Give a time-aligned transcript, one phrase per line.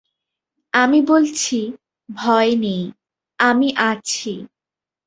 [0.73, 1.59] আমি বলছি,
[2.09, 2.83] ভয় নেই,
[3.39, 4.33] আমি আছি।